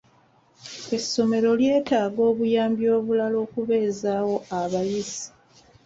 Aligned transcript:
Essomero 0.97 1.49
lyetaaga 1.59 2.21
obuyambi 2.31 2.85
obulala 2.97 3.37
okubeezaawo 3.45 4.35
abayizi. 4.59 5.25